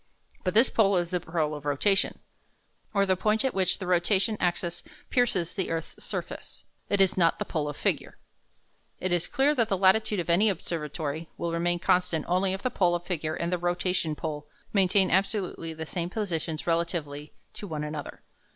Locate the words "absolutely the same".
15.11-16.09